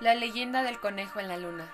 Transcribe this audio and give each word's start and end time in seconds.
La 0.00 0.14
leyenda 0.14 0.62
del 0.62 0.80
conejo 0.80 1.20
en 1.20 1.28
la 1.28 1.36
luna. 1.36 1.66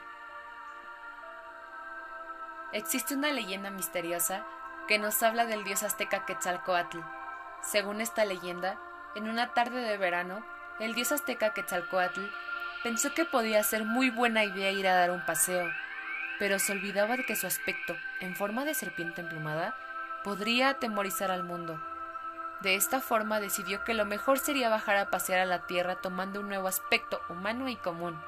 Existe 2.73 3.14
una 3.14 3.30
leyenda 3.30 3.71
misteriosa 3.71 4.45
que 4.89 4.99
nos 4.99 5.23
habla 5.23 5.46
del 5.46 5.62
dios 5.62 5.85
azteca 5.85 6.27
Quetzalcoatl. 6.27 6.99
Según 7.62 8.00
esta 8.00 8.25
leyenda, 8.25 8.81
en 9.14 9.29
una 9.29 9.54
tarde 9.54 9.81
de 9.81 9.96
verano, 9.96 10.45
el 10.81 10.95
dios 10.95 11.12
azteca 11.12 11.54
Quetzalcoatl 11.54 12.23
pensó 12.82 13.14
que 13.14 13.27
podía 13.27 13.62
ser 13.62 13.85
muy 13.85 14.11
buena 14.11 14.43
idea 14.43 14.72
ir 14.72 14.89
a 14.89 14.96
dar 14.96 15.13
un 15.13 15.25
paseo, 15.25 15.71
pero 16.40 16.58
se 16.58 16.72
olvidaba 16.72 17.17
de 17.17 17.25
que 17.25 17.36
su 17.36 17.46
aspecto, 17.46 17.96
en 18.18 18.35
forma 18.35 18.64
de 18.64 18.75
serpiente 18.75 19.21
emplumada, 19.21 19.77
podría 20.25 20.71
atemorizar 20.71 21.31
al 21.31 21.45
mundo. 21.45 21.81
De 22.66 22.75
esta 22.75 23.00
forma 23.00 23.38
decidió 23.38 23.84
que 23.84 23.94
lo 23.94 24.04
mejor 24.04 24.40
sería 24.40 24.68
bajar 24.68 24.96
a 24.96 25.08
pasear 25.08 25.38
a 25.38 25.44
la 25.44 25.68
tierra 25.68 26.00
tomando 26.00 26.40
un 26.40 26.48
nuevo 26.48 26.66
aspecto 26.66 27.20
humano 27.29 27.68
y 27.68 27.76
común. 27.76 28.20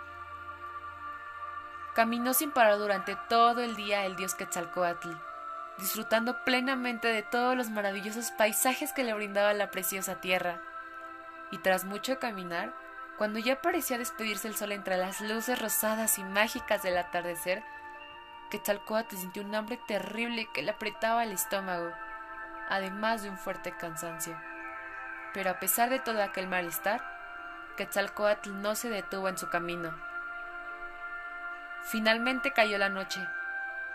Caminó 1.96 2.32
sin 2.34 2.52
parar 2.52 2.78
durante 2.78 3.16
todo 3.28 3.62
el 3.62 3.74
día 3.74 4.06
el 4.06 4.14
dios 4.14 4.36
Quetzalcoatl, 4.36 5.10
disfrutando 5.78 6.44
plenamente 6.44 7.08
de 7.08 7.24
todos 7.24 7.56
los 7.56 7.68
maravillosos 7.70 8.30
paisajes 8.30 8.92
que 8.92 9.02
le 9.02 9.12
brindaba 9.12 9.52
la 9.54 9.72
preciosa 9.72 10.20
tierra. 10.20 10.62
Y 11.50 11.58
tras 11.58 11.84
mucho 11.84 12.20
caminar, 12.20 12.72
cuando 13.16 13.40
ya 13.40 13.60
parecía 13.60 13.98
despedirse 13.98 14.46
el 14.46 14.54
sol 14.54 14.70
entre 14.70 14.98
las 14.98 15.20
luces 15.20 15.60
rosadas 15.60 16.16
y 16.16 16.22
mágicas 16.22 16.84
del 16.84 16.96
atardecer, 16.96 17.64
Quetzalcoatl 18.52 19.16
sintió 19.16 19.42
un 19.42 19.56
hambre 19.56 19.80
terrible 19.88 20.48
que 20.54 20.62
le 20.62 20.70
apretaba 20.70 21.24
el 21.24 21.32
estómago 21.32 21.90
además 22.68 23.22
de 23.22 23.30
un 23.30 23.38
fuerte 23.38 23.72
cansancio. 23.76 24.40
Pero 25.34 25.50
a 25.50 25.58
pesar 25.58 25.90
de 25.90 25.98
todo 25.98 26.22
aquel 26.22 26.48
malestar, 26.48 27.02
Quetzalcoatl 27.76 28.60
no 28.60 28.74
se 28.74 28.90
detuvo 28.90 29.28
en 29.28 29.38
su 29.38 29.48
camino. 29.48 29.94
Finalmente 31.84 32.52
cayó 32.52 32.78
la 32.78 32.88
noche, 32.88 33.20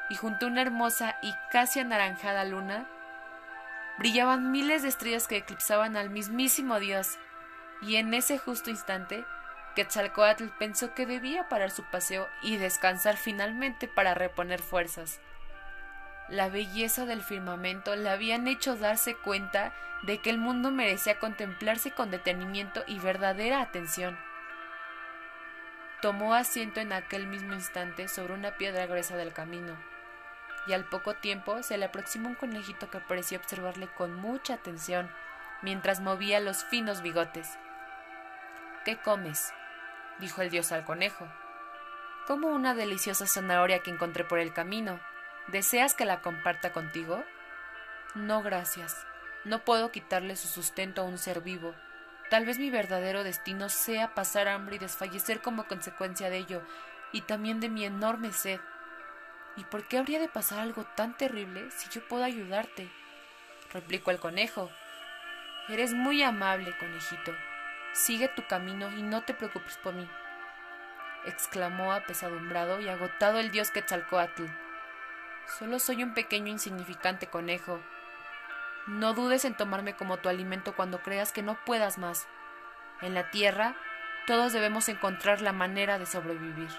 y 0.10 0.16
junto 0.16 0.46
a 0.46 0.50
una 0.50 0.62
hermosa 0.62 1.18
y 1.22 1.34
casi 1.52 1.80
anaranjada 1.80 2.46
luna, 2.46 2.86
brillaban 3.98 4.52
miles 4.52 4.84
de 4.84 4.90
estrellas 4.90 5.28
que 5.28 5.38
eclipsaban 5.38 5.98
al 5.98 6.10
mismísimo 6.10 6.80
Dios, 6.80 7.18
y 7.82 7.98
en 7.98 8.14
ese 8.14 8.38
justo 8.38 8.70
instante, 8.70 9.26
Quetzalcoatl 9.76 10.50
pensó 10.58 10.94
que 10.94 11.06
debía 11.06 11.50
parar 11.50 11.72
su 11.72 11.84
paseo 11.84 12.28
y 12.42 12.58
descansar 12.58 13.18
finalmente 13.18 13.88
para 13.88 14.14
reponer 14.14 14.62
fuerzas 14.62 15.20
la 16.30 16.50
belleza 16.50 17.06
del 17.06 17.22
firmamento 17.22 17.96
le 17.96 18.10
habían 18.10 18.48
hecho 18.48 18.76
darse 18.76 19.16
cuenta 19.16 19.74
de 20.04 20.20
que 20.20 20.30
el 20.30 20.38
mundo 20.38 20.72
merecía 20.72 21.20
contemplarse 21.20 21.92
con 21.92 22.12
detenimiento 22.12 22.84
y 22.88 23.00
verdadera 23.00 23.62
atención. 23.62 24.18
Tomó 26.02 26.34
asiento 26.34 26.82
en 26.82 26.92
aquel 26.92 27.28
mismo 27.28 27.54
instante 27.54 28.08
sobre 28.08 28.34
una 28.34 28.58
piedra 28.58 28.86
gruesa 28.86 29.16
del 29.16 29.32
camino, 29.32 29.78
y 30.68 30.74
al 30.74 30.86
poco 30.86 31.14
tiempo 31.16 31.64
se 31.64 31.78
le 31.78 31.86
aproximó 31.86 32.30
un 32.30 32.36
conejito 32.36 32.90
que 32.90 33.00
parecía 33.00 33.38
observarle 33.38 33.88
con 33.88 34.14
mucha 34.14 34.56
atención 34.56 35.10
mientras 35.62 36.02
movía 36.02 36.40
los 36.40 36.66
finos 36.66 37.02
bigotes. 37.02 37.58
¿Qué 38.84 38.98
comes? 38.98 39.54
dijo 40.20 40.42
el 40.42 40.50
dios 40.50 40.72
al 40.72 40.84
conejo. 40.84 41.28
Como 42.28 42.50
una 42.50 42.76
deliciosa 42.76 43.26
zanahoria 43.26 43.80
que 43.80 43.92
encontré 43.92 44.26
por 44.26 44.40
el 44.40 44.54
camino, 44.54 45.00
¿Deseas 45.48 45.94
que 45.94 46.06
la 46.06 46.22
comparta 46.22 46.72
contigo? 46.72 47.24
No, 48.16 48.42
gracias. 48.42 49.06
No 49.44 49.60
puedo 49.66 49.92
quitarle 49.92 50.36
su 50.36 50.48
sustento 50.48 51.02
a 51.02 51.06
un 51.06 51.18
ser 51.18 51.42
vivo. 51.42 51.76
Tal 52.30 52.46
vez 52.46 52.60
mi 52.60 52.70
verdadero 52.70 53.24
destino 53.24 53.70
sea 53.70 54.16
pasar 54.16 54.48
hambre 54.48 54.78
y 54.78 54.80
desfallecer 54.80 55.42
como 55.42 55.66
consecuencia 55.66 56.30
de 56.30 56.38
ello, 56.38 56.62
y 57.12 57.22
también 57.22 57.60
de 57.60 57.70
mi 57.70 57.86
enorme 57.86 58.32
sed. 58.32 58.60
¿Y 59.58 59.66
por 59.66 59.88
qué 59.88 59.98
habría 59.98 60.20
de 60.20 60.30
pasar 60.30 60.60
algo 60.60 60.86
tan 60.96 61.16
terrible 61.18 61.70
si 61.72 61.90
yo 61.90 62.08
puedo 62.08 62.24
ayudarte? 62.24 62.90
replicó 63.72 64.12
el 64.12 64.20
conejo. 64.20 64.70
Eres 65.70 65.94
muy 65.94 66.24
amable, 66.24 66.76
conejito. 66.78 67.34
Sigue 67.94 68.30
tu 68.30 68.48
camino 68.48 68.92
y 68.92 69.04
no 69.04 69.24
te 69.24 69.34
preocupes 69.34 69.78
por 69.78 69.94
mí, 69.94 70.10
exclamó 71.26 71.94
apesadumbrado 71.94 72.82
y 72.82 72.90
agotado 72.90 73.40
el 73.40 73.52
dios 73.52 73.70
Quetzalcoatl. 73.72 74.63
Solo 75.48 75.80
soy 75.80 76.04
un 76.04 76.14
pequeño 76.14 76.48
insignificante 76.48 77.28
conejo. 77.28 77.80
No 78.88 79.14
dudes 79.14 79.46
en 79.46 79.56
tomarme 79.56 79.96
como 79.96 80.18
tu 80.18 80.30
alimento 80.30 80.76
cuando 80.76 81.02
creas 81.02 81.32
que 81.32 81.44
no 81.44 81.58
puedas 81.66 81.98
más. 81.98 82.28
En 83.02 83.14
la 83.14 83.30
tierra, 83.30 83.76
todos 84.26 84.54
debemos 84.54 84.90
encontrar 84.90 85.42
la 85.42 85.54
manera 85.54 86.00
de 86.00 86.06
sobrevivir. 86.06 86.70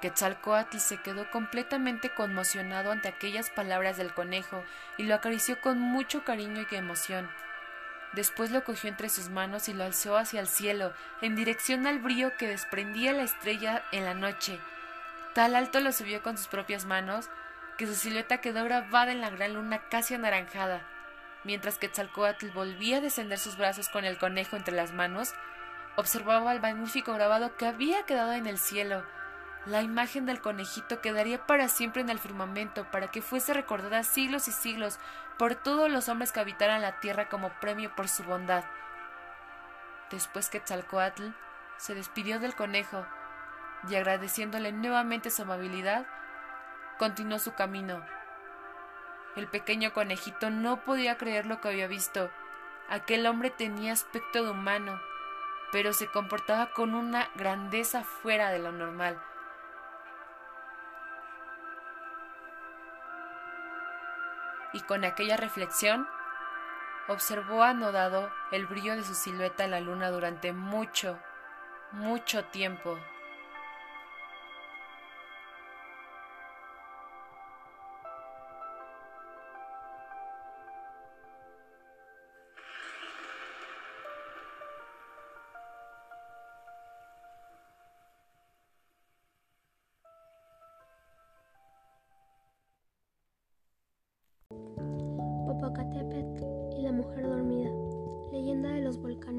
Quetzalcoatl 0.00 0.78
se 0.78 0.98
quedó 0.98 1.30
completamente 1.30 2.10
conmocionado 2.10 2.92
ante 2.92 3.08
aquellas 3.08 3.50
palabras 3.50 3.96
del 3.96 4.14
conejo 4.14 4.62
y 4.96 5.04
lo 5.04 5.14
acarició 5.14 5.60
con 5.60 5.78
mucho 5.78 6.24
cariño 6.24 6.64
y 6.70 6.74
emoción. 6.74 7.28
Después 8.12 8.50
lo 8.50 8.64
cogió 8.64 8.88
entre 8.88 9.08
sus 9.08 9.28
manos 9.28 9.68
y 9.68 9.74
lo 9.74 9.84
alzó 9.84 10.16
hacia 10.16 10.40
el 10.40 10.48
cielo, 10.48 10.94
en 11.20 11.36
dirección 11.36 11.86
al 11.86 11.98
brillo 11.98 12.36
que 12.36 12.48
desprendía 12.48 13.12
la 13.12 13.24
estrella 13.24 13.84
en 13.92 14.04
la 14.04 14.14
noche, 14.14 14.60
Tal 15.38 15.54
alto 15.54 15.78
lo 15.78 15.92
subió 15.92 16.20
con 16.20 16.36
sus 16.36 16.48
propias 16.48 16.84
manos 16.84 17.30
que 17.76 17.86
su 17.86 17.94
silueta 17.94 18.38
quedó 18.38 18.64
grabada 18.64 19.12
en 19.12 19.20
la 19.20 19.30
gran 19.30 19.54
luna 19.54 19.88
casi 19.88 20.14
anaranjada. 20.14 20.82
Mientras 21.44 21.78
que 21.78 21.88
Tzalcoatl 21.88 22.50
volvía 22.50 22.96
a 22.96 23.00
descender 23.00 23.38
sus 23.38 23.56
brazos 23.56 23.88
con 23.88 24.04
el 24.04 24.18
conejo 24.18 24.56
entre 24.56 24.74
las 24.74 24.92
manos, 24.92 25.32
observaba 25.94 26.52
el 26.52 26.60
magnífico 26.60 27.14
grabado 27.14 27.54
que 27.56 27.66
había 27.66 28.04
quedado 28.04 28.32
en 28.32 28.48
el 28.48 28.58
cielo. 28.58 29.04
La 29.64 29.80
imagen 29.80 30.26
del 30.26 30.40
conejito 30.40 31.00
quedaría 31.00 31.46
para 31.46 31.68
siempre 31.68 32.02
en 32.02 32.08
el 32.08 32.18
firmamento, 32.18 32.90
para 32.90 33.06
que 33.06 33.22
fuese 33.22 33.54
recordada 33.54 34.02
siglos 34.02 34.48
y 34.48 34.50
siglos 34.50 34.98
por 35.38 35.54
todos 35.54 35.88
los 35.88 36.08
hombres 36.08 36.32
que 36.32 36.40
habitaran 36.40 36.82
la 36.82 36.98
tierra 36.98 37.28
como 37.28 37.50
premio 37.60 37.94
por 37.94 38.08
su 38.08 38.24
bondad. 38.24 38.64
Después 40.10 40.48
que 40.48 40.58
Tzalcoatl 40.58 41.28
se 41.76 41.94
despidió 41.94 42.40
del 42.40 42.56
conejo, 42.56 43.06
y 43.86 43.94
agradeciéndole 43.94 44.72
nuevamente 44.72 45.30
su 45.30 45.42
amabilidad, 45.42 46.06
continuó 46.98 47.38
su 47.38 47.54
camino. 47.54 48.04
El 49.36 49.46
pequeño 49.46 49.92
conejito 49.92 50.50
no 50.50 50.84
podía 50.84 51.16
creer 51.16 51.46
lo 51.46 51.60
que 51.60 51.68
había 51.68 51.86
visto. 51.86 52.30
Aquel 52.88 53.26
hombre 53.26 53.50
tenía 53.50 53.92
aspecto 53.92 54.42
de 54.42 54.50
humano, 54.50 55.00
pero 55.70 55.92
se 55.92 56.08
comportaba 56.08 56.72
con 56.72 56.94
una 56.94 57.28
grandeza 57.36 58.02
fuera 58.02 58.50
de 58.50 58.58
lo 58.58 58.72
normal. 58.72 59.22
Y 64.72 64.80
con 64.80 65.04
aquella 65.04 65.36
reflexión, 65.36 66.08
observó 67.06 67.62
anodado 67.62 68.30
el 68.50 68.66
brillo 68.66 68.96
de 68.96 69.04
su 69.04 69.14
silueta 69.14 69.64
en 69.64 69.70
la 69.70 69.80
luna 69.80 70.10
durante 70.10 70.52
mucho, 70.52 71.18
mucho 71.92 72.44
tiempo. 72.46 72.98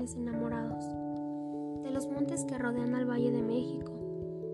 Volcanes 0.10 0.16
enamorados. 0.16 1.84
De 1.84 1.92
los 1.92 2.08
montes 2.08 2.46
que 2.46 2.58
rodean 2.58 2.96
al 2.96 3.10
Valle 3.10 3.32
de 3.32 3.42
México, 3.42 3.92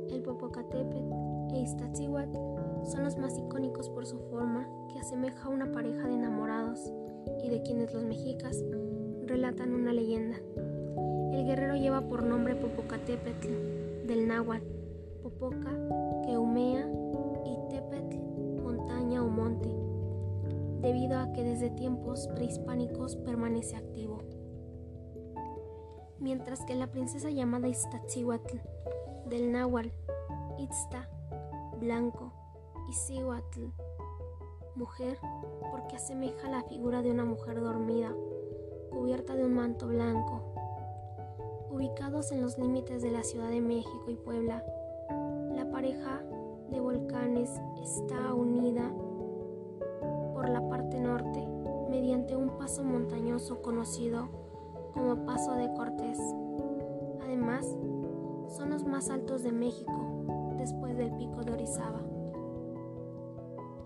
el 0.10 0.22
Popocatépetl 0.22 1.54
e 1.54 1.62
Iztaccíhuatl 1.62 2.38
son 2.86 3.04
los 3.04 3.18
más 3.18 3.38
icónicos 3.38 3.90
por 3.90 4.06
su 4.06 4.20
forma 4.30 4.68
que 4.92 5.00
asemeja 5.00 5.46
a 5.46 5.50
una 5.50 5.72
pareja 5.72 6.08
de 6.08 6.16
enamorados 6.16 6.92
y 7.44 7.50
de 7.50 7.62
quienes 7.62 7.94
los 7.94 8.04
mexicas 8.04 8.64
relatan 9.26 9.74
una 9.74 9.94
leyenda. 9.94 10.38
El 11.34 11.46
guerrero 11.46 11.76
lleva 11.76 12.08
por 12.08 12.24
nombre 12.24 12.56
Popocatépetl, 12.56 14.08
del 14.08 14.28
náhuatl, 14.28 14.66
Popoca, 15.24 15.72
que 16.26 16.38
humea, 16.38 16.88
y 17.46 17.70
Tepetl, 17.70 18.62
montaña 18.62 19.24
o 19.24 19.28
monte 19.28 19.70
debido 20.82 21.18
a 21.18 21.34
que 21.34 21.44
desde 21.44 21.72
tiempos 21.72 22.28
prehispánicos 22.36 23.16
permanece 23.16 23.76
activo. 23.76 24.20
Mientras 26.20 26.64
que 26.66 26.76
la 26.76 26.88
princesa 26.88 27.30
llamada 27.30 27.68
Iztaccíhuatl, 27.68 28.58
del 29.30 29.52
náhuatl, 29.52 29.90
Itzta, 30.58 31.10
blanco, 31.80 32.32
y 32.88 34.78
mujer, 34.78 35.18
porque 35.72 35.96
asemeja 35.96 36.50
la 36.50 36.64
figura 36.64 37.02
de 37.02 37.12
una 37.12 37.26
mujer 37.26 37.60
dormida, 37.60 38.14
cubierta 38.92 39.36
de 39.36 39.46
un 39.46 39.54
manto 39.54 39.88
blanco. 39.88 40.42
Ubicados 41.70 42.32
en 42.32 42.42
los 42.42 42.58
límites 42.58 43.02
de 43.02 43.12
la 43.12 43.24
Ciudad 43.24 43.50
de 43.50 43.62
México 43.62 44.06
y 44.10 44.16
Puebla, 44.16 44.64
la 45.54 45.70
pareja 45.72 46.22
de 46.70 46.80
volcanes 46.80 47.50
está 47.82 48.34
unida 48.34 48.92
por 50.34 50.50
la 50.50 50.68
parte 50.70 51.00
norte 51.00 51.46
mediante 51.90 52.36
un 52.36 52.58
paso 52.58 52.84
montañoso 52.84 53.62
conocido 53.62 54.45
como 54.96 55.26
Paso 55.26 55.54
de 55.56 55.72
Cortés. 55.74 56.20
Además, 57.22 57.66
son 58.48 58.70
los 58.70 58.86
más 58.86 59.10
altos 59.10 59.44
de 59.44 59.52
México 59.52 60.56
después 60.58 60.98
del 60.98 61.12
pico 61.18 61.44
de 61.44 61.52
Orizaba. 61.52 62.02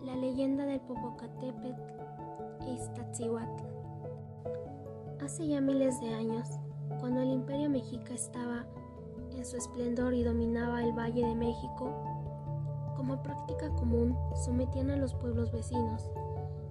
La 0.05 0.15
leyenda 0.15 0.65
del 0.65 0.79
Popocatépetl 0.81 1.81
e 2.67 2.73
Iztaccíhuatl. 2.73 3.63
Hace 5.21 5.47
ya 5.47 5.59
miles 5.59 5.99
de 5.99 6.13
años, 6.13 6.47
cuando 6.99 7.21
el 7.21 7.31
imperio 7.31 7.69
mexica 7.69 8.13
estaba 8.13 8.65
en 9.35 9.43
su 9.45 9.57
esplendor 9.57 10.13
y 10.13 10.23
dominaba 10.23 10.83
el 10.83 10.93
Valle 10.93 11.25
de 11.25 11.35
México, 11.35 11.91
como 12.95 13.23
práctica 13.23 13.69
común 13.71 14.15
sometían 14.45 14.91
a 14.91 14.97
los 14.97 15.15
pueblos 15.15 15.51
vecinos, 15.51 16.11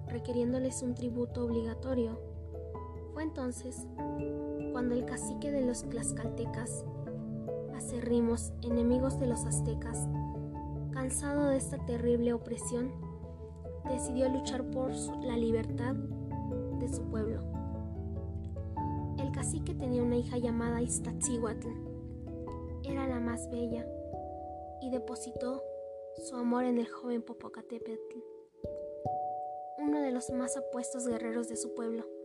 requiriéndoles 0.07 0.81
un 0.81 0.95
tributo 0.95 1.45
obligatorio. 1.45 2.28
Fue 3.13 3.23
entonces 3.23 3.87
cuando 4.71 4.95
el 4.95 5.05
cacique 5.05 5.51
de 5.51 5.65
los 5.65 5.83
tlaxcaltecas, 5.83 6.85
acerrimos 7.75 8.53
enemigos 8.61 9.19
de 9.19 9.27
los 9.27 9.45
aztecas, 9.45 10.07
cansado 10.91 11.47
de 11.47 11.57
esta 11.57 11.77
terrible 11.85 12.33
opresión, 12.33 12.91
decidió 13.89 14.29
luchar 14.29 14.63
por 14.69 14.91
la 15.23 15.37
libertad 15.37 15.95
de 15.95 16.87
su 16.87 17.03
pueblo. 17.09 17.41
El 19.17 19.31
cacique 19.31 19.73
tenía 19.73 20.03
una 20.03 20.17
hija 20.17 20.37
llamada 20.37 20.81
Iztaccíhuatl. 20.81 21.67
Era 22.83 23.07
la 23.07 23.19
más 23.19 23.49
bella 23.49 23.85
y 24.81 24.89
depositó 24.89 25.63
su 26.27 26.35
amor 26.35 26.65
en 26.65 26.77
el 26.79 26.87
joven 26.87 27.21
Popocatépetl, 27.21 28.19
uno 29.79 30.01
de 30.01 30.11
los 30.11 30.29
más 30.31 30.57
apuestos 30.57 31.07
guerreros 31.07 31.47
de 31.47 31.55
su 31.55 31.73
pueblo. 31.73 32.18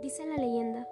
Dice 0.00 0.24
la 0.26 0.36
leyenda 0.36 0.88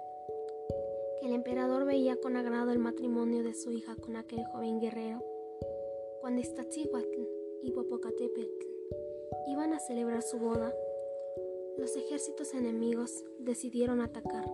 que 1.19 1.27
el 1.27 1.33
emperador 1.33 1.85
veía 1.85 2.17
con 2.17 2.35
agrado 2.35 2.71
el 2.71 2.79
matrimonio 2.79 3.41
de 3.41 3.53
su 3.53 3.71
hija 3.71 3.95
con 3.95 4.17
aquel 4.17 4.43
joven 4.45 4.79
guerrero. 4.79 5.23
Cuando 6.19 6.41
Iztaccíhuatl 6.41 7.21
y 7.63 7.71
Popocatépetl 7.71 8.67
iban 9.47 9.73
a 9.73 9.79
celebrar 9.79 10.21
su 10.21 10.39
boda, 10.39 10.73
los 11.77 11.95
ejércitos 11.95 12.53
enemigos 12.53 13.23
decidieron 13.39 14.01
atacar. 14.01 14.45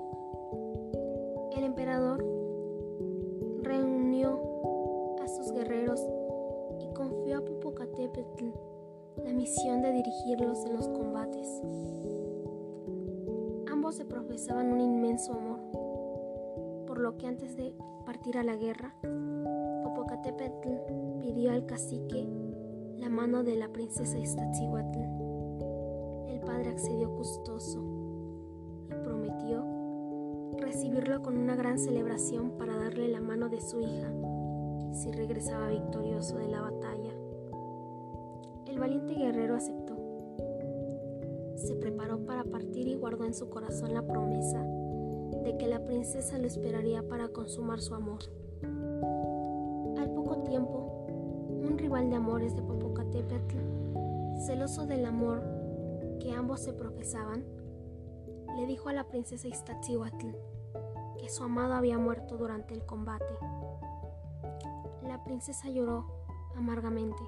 El 1.57 1.63
emperador 1.63 2.23
reunió 3.63 5.17
a 5.19 5.27
sus 5.27 5.51
guerreros 5.51 5.99
y 6.79 6.93
confió 6.93 7.39
a 7.39 7.45
Popocatépetl 7.45 8.45
la 9.23 9.33
misión 9.33 9.81
de 9.81 9.91
dirigirlos 9.93 10.63
en 10.65 10.75
los 10.75 10.87
combates. 10.89 11.61
Se 13.93 14.05
profesaban 14.05 14.73
un 14.73 14.81
inmenso 14.81 15.33
amor, 15.33 15.59
por 16.87 16.97
lo 16.97 17.15
que 17.15 17.27
antes 17.27 17.55
de 17.55 17.75
partir 18.07 18.39
a 18.39 18.43
la 18.43 18.55
guerra, 18.55 18.95
Popocatépetl 19.83 21.19
pidió 21.21 21.51
al 21.51 21.67
cacique 21.67 22.27
la 22.97 23.09
mano 23.09 23.43
de 23.43 23.55
la 23.55 23.67
princesa 23.67 24.17
Iztaccíhuatl. 24.17 24.97
El 26.27 26.39
padre 26.39 26.71
accedió 26.71 27.07
gustoso 27.07 27.83
y 28.89 28.95
prometió 29.03 29.63
recibirlo 30.57 31.21
con 31.21 31.37
una 31.37 31.55
gran 31.55 31.77
celebración 31.77 32.57
para 32.57 32.75
darle 32.75 33.09
la 33.09 33.21
mano 33.21 33.47
de 33.47 33.61
su 33.61 33.79
hija 33.79 34.11
si 34.91 35.11
regresaba 35.11 35.67
victorioso 35.67 36.39
de 36.39 36.47
la 36.47 36.61
batalla. 36.61 37.13
El 38.65 38.79
valiente 38.79 39.13
guerrero 39.13 39.55
aceptó. 39.55 39.82
Se 41.63 41.75
preparó 41.75 42.25
para 42.25 42.43
partir 42.43 42.89
y 42.89 42.95
guardó 42.95 43.23
en 43.23 43.33
su 43.33 43.49
corazón 43.49 43.93
la 43.93 44.05
promesa 44.05 44.61
de 45.43 45.55
que 45.57 45.65
la 45.67 45.85
princesa 45.85 46.37
lo 46.37 46.45
esperaría 46.45 47.07
para 47.07 47.29
consumar 47.29 47.79
su 47.79 47.95
amor. 47.95 48.19
Al 49.97 50.11
poco 50.13 50.43
tiempo, 50.43 51.07
un 51.65 51.77
rival 51.77 52.09
de 52.09 52.17
amores 52.17 52.53
de 52.53 52.61
Popocatépetl, 52.61 53.55
celoso 54.45 54.85
del 54.85 55.05
amor 55.05 55.41
que 56.19 56.33
ambos 56.33 56.59
se 56.59 56.73
profesaban, 56.73 57.45
le 58.57 58.65
dijo 58.65 58.89
a 58.89 58.93
la 58.93 59.07
princesa 59.07 59.47
Iztaccíhuatl 59.47 60.35
que 61.17 61.29
su 61.29 61.45
amado 61.45 61.75
había 61.75 61.97
muerto 61.97 62.35
durante 62.35 62.73
el 62.73 62.85
combate. 62.85 63.33
La 65.07 65.23
princesa 65.23 65.69
lloró 65.69 66.07
amargamente, 66.57 67.23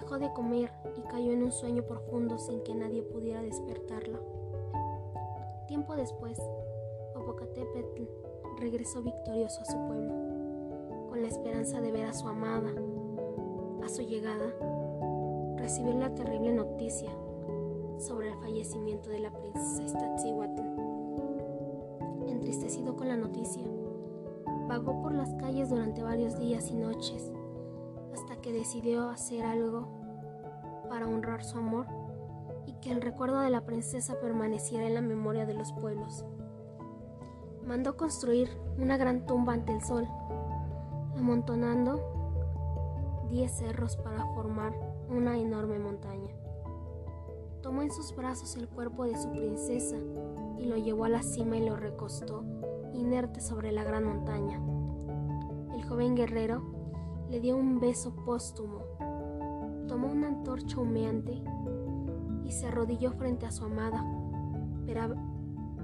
dejó 0.00 0.18
de 0.18 0.32
comer 0.32 0.70
y 0.96 1.02
cayó 1.02 1.32
en 1.32 1.42
un 1.42 1.52
sueño 1.52 1.82
profundo 1.82 2.38
sin 2.38 2.62
que 2.62 2.74
nadie 2.74 3.02
pudiera 3.02 3.42
despertarla. 3.42 4.18
Tiempo 5.66 5.94
después, 5.94 6.40
Popocatépetl 7.12 8.04
regresó 8.58 9.02
victorioso 9.02 9.60
a 9.60 9.64
su 9.66 9.76
pueblo, 9.86 10.14
con 11.08 11.20
la 11.20 11.28
esperanza 11.28 11.80
de 11.82 11.92
ver 11.92 12.06
a 12.06 12.14
su 12.14 12.26
amada. 12.28 12.72
A 13.84 13.88
su 13.88 14.02
llegada, 14.02 14.54
recibió 15.56 15.92
la 15.92 16.14
terrible 16.14 16.52
noticia 16.52 17.10
sobre 17.98 18.28
el 18.28 18.38
fallecimiento 18.38 19.10
de 19.10 19.20
la 19.20 19.32
princesa 19.32 19.82
Iztaccíhuatl. 19.82 20.62
Entristecido 22.26 22.96
con 22.96 23.08
la 23.08 23.16
noticia, 23.16 23.64
vagó 24.66 25.02
por 25.02 25.12
las 25.12 25.34
calles 25.34 25.68
durante 25.68 26.02
varios 26.02 26.38
días 26.38 26.70
y 26.70 26.74
noches 26.74 27.30
hasta 28.12 28.36
que 28.40 28.52
decidió 28.52 29.08
hacer 29.08 29.44
algo 29.44 29.88
para 30.88 31.06
honrar 31.06 31.44
su 31.44 31.58
amor 31.58 31.86
y 32.66 32.72
que 32.74 32.90
el 32.90 33.00
recuerdo 33.00 33.40
de 33.40 33.50
la 33.50 33.64
princesa 33.64 34.20
permaneciera 34.20 34.86
en 34.86 34.94
la 34.94 35.00
memoria 35.00 35.46
de 35.46 35.54
los 35.54 35.72
pueblos. 35.72 36.24
Mandó 37.66 37.96
construir 37.96 38.48
una 38.78 38.96
gran 38.96 39.26
tumba 39.26 39.52
ante 39.52 39.72
el 39.72 39.82
sol, 39.82 40.06
amontonando 41.16 42.00
diez 43.30 43.52
cerros 43.52 43.96
para 43.96 44.26
formar 44.34 44.72
una 45.08 45.38
enorme 45.38 45.78
montaña. 45.78 46.30
Tomó 47.62 47.82
en 47.82 47.90
sus 47.90 48.14
brazos 48.16 48.56
el 48.56 48.68
cuerpo 48.68 49.04
de 49.04 49.16
su 49.16 49.30
princesa 49.30 49.96
y 50.58 50.64
lo 50.64 50.76
llevó 50.76 51.04
a 51.04 51.10
la 51.10 51.22
cima 51.22 51.56
y 51.56 51.66
lo 51.66 51.76
recostó 51.76 52.42
inerte 52.92 53.40
sobre 53.40 53.70
la 53.70 53.84
gran 53.84 54.04
montaña. 54.04 54.60
El 55.74 55.84
joven 55.84 56.16
guerrero 56.16 56.79
le 57.30 57.40
dio 57.40 57.56
un 57.56 57.78
beso 57.78 58.12
póstumo, 58.24 58.82
tomó 59.86 60.08
una 60.08 60.28
antorcha 60.28 60.80
humeante 60.80 61.40
y 62.44 62.50
se 62.50 62.66
arrodilló 62.66 63.12
frente 63.12 63.46
a 63.46 63.52
su 63.52 63.64
amada 63.64 64.04
para, 64.86 65.14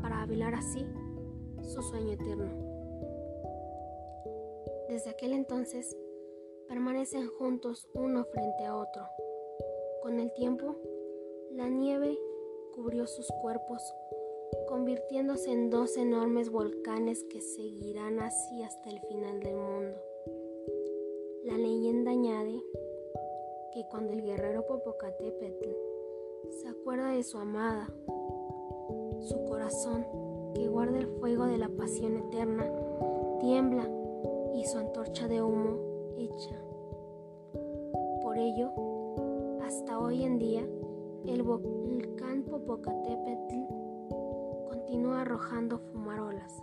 para 0.03 0.27
velar 0.27 0.55
así 0.55 0.85
su 1.63 1.83
sueño 1.83 2.13
eterno. 2.13 2.51
Desde 4.89 5.11
aquel 5.11 5.33
entonces 5.33 5.97
permanecen 6.69 7.29
juntos 7.29 7.89
uno 7.95 8.25
frente 8.25 8.65
a 8.65 8.77
otro. 8.77 9.07
Con 10.03 10.19
el 10.19 10.33
tiempo, 10.33 10.77
la 11.53 11.69
nieve 11.69 12.19
cubrió 12.75 13.07
sus 13.07 13.27
cuerpos, 13.41 13.83
convirtiéndose 14.69 15.53
en 15.53 15.71
dos 15.71 15.97
enormes 15.97 16.51
volcanes 16.51 17.25
que 17.31 17.41
seguirán 17.41 18.19
así 18.21 18.63
hasta 18.63 18.91
el 18.91 19.01
final 19.01 19.41
del 19.41 19.57
mundo. 19.57 20.16
La 21.47 21.57
leyenda 21.57 22.11
añade 22.11 22.61
que 23.73 23.87
cuando 23.89 24.13
el 24.13 24.23
guerrero 24.23 24.67
Popocatépetl 24.67 25.71
se 26.51 26.69
acuerda 26.69 27.11
de 27.11 27.23
su 27.23 27.39
amada, 27.39 27.87
su 29.21 29.45
corazón, 29.45 30.05
que 30.55 30.67
guarda 30.67 30.99
el 30.99 31.07
fuego 31.07 31.47
de 31.47 31.59
la 31.59 31.69
pasión 31.69 32.17
eterna, 32.17 32.69
tiembla 33.39 33.89
y 34.55 34.65
su 34.65 34.77
antorcha 34.77 35.29
de 35.29 35.41
humo 35.41 35.79
echa. 36.19 36.61
Por 38.23 38.39
ello, 38.39 38.73
hasta 39.63 40.01
hoy 40.01 40.25
en 40.25 40.41
día, 40.41 40.67
el 41.27 41.45
volcán 41.45 42.43
Popocatépetl 42.43 43.55
continúa 44.69 45.21
arrojando 45.21 45.79
fumarolas. 45.79 46.61